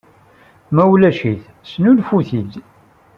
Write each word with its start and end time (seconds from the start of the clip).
Ma 0.75 0.83
ulac-it, 0.93 1.43
snulfu-t-id. 1.71 2.53